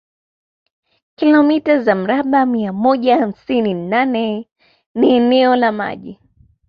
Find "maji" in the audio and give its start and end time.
5.71-6.19